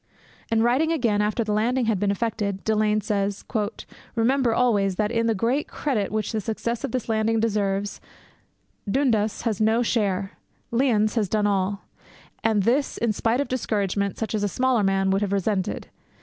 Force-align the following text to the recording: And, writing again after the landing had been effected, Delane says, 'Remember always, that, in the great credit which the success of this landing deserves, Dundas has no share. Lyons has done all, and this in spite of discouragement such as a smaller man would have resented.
And, 0.49 0.63
writing 0.63 0.91
again 0.91 1.21
after 1.21 1.43
the 1.43 1.51
landing 1.53 1.85
had 1.85 1.99
been 1.99 2.09
effected, 2.09 2.63
Delane 2.63 3.01
says, 3.01 3.45
'Remember 4.15 4.51
always, 4.51 4.95
that, 4.95 5.11
in 5.11 5.27
the 5.27 5.35
great 5.35 5.67
credit 5.67 6.11
which 6.11 6.31
the 6.31 6.41
success 6.41 6.83
of 6.83 6.91
this 6.91 7.07
landing 7.07 7.39
deserves, 7.39 8.01
Dundas 8.89 9.43
has 9.43 9.61
no 9.61 9.83
share. 9.83 10.31
Lyons 10.71 11.13
has 11.13 11.29
done 11.29 11.45
all, 11.45 11.83
and 12.43 12.63
this 12.63 12.97
in 12.97 13.13
spite 13.13 13.41
of 13.41 13.47
discouragement 13.47 14.17
such 14.17 14.33
as 14.33 14.41
a 14.41 14.47
smaller 14.47 14.81
man 14.81 15.11
would 15.11 15.21
have 15.21 15.31
resented. 15.33 15.87